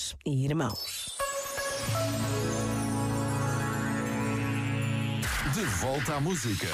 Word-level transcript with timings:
irmãs 0.00 0.16
e 0.24 0.44
irmãos. 0.44 1.16
De 5.52 5.64
volta 5.80 6.14
à 6.14 6.20
música. 6.20 6.68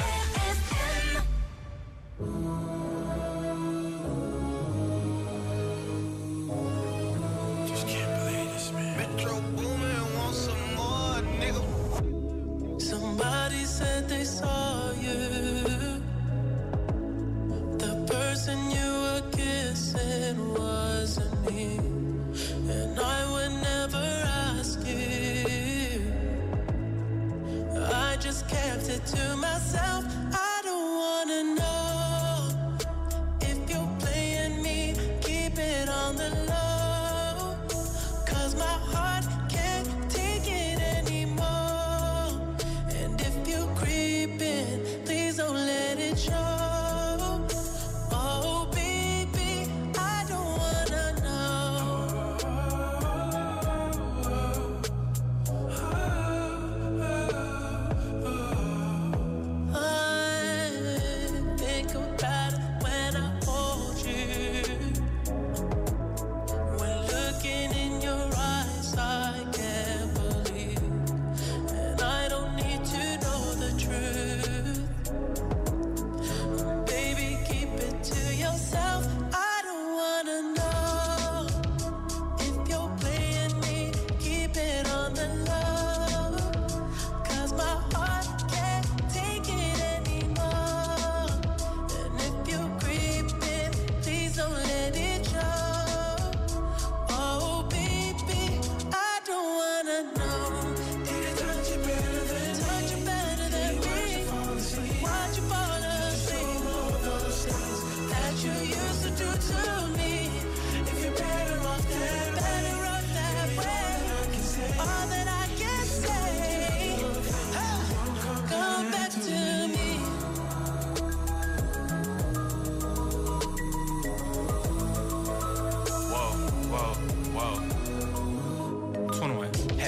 To 109.39 109.89
me. 109.99 110.26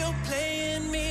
You're 0.00 0.14
playing 0.24 0.90
me. 0.90 1.09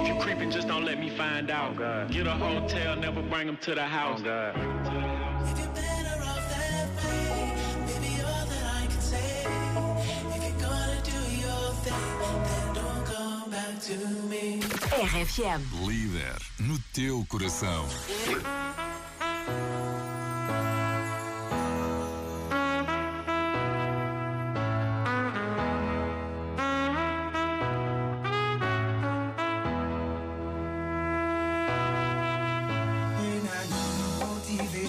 If 0.00 0.08
you 0.08 0.14
creeping, 0.14 0.50
just 0.50 0.66
don't 0.66 0.84
let 0.86 0.98
me 0.98 1.10
find 1.10 1.50
out. 1.50 1.78
Oh, 1.78 2.08
Get 2.10 2.26
a 2.26 2.32
hotel, 2.32 2.96
never 2.96 3.20
bring 3.22 3.46
them 3.46 3.58
to 3.58 3.74
the 3.74 3.84
house. 3.84 4.22
Oh, 4.24 4.52
if 5.44 5.58
you're 5.58 5.68
better 5.74 6.22
off 6.22 6.48
that 6.48 6.88
way, 7.04 7.50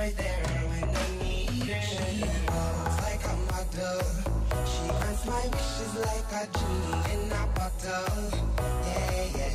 right 0.00 0.16
there 0.16 0.44
when 0.70 0.88
I 0.88 1.08
need 1.22 1.50
walks 2.48 2.98
like 3.04 3.24
a 3.32 3.36
model. 3.50 4.00
She 4.72 4.84
grants 4.88 5.26
my 5.26 5.44
wishes 5.52 5.94
like 6.08 6.30
a 6.40 6.44
genie 6.56 7.00
in 7.12 7.32
a 7.32 7.44
bottle. 7.54 8.40
Yeah, 8.86 9.36
yeah. 9.36 9.49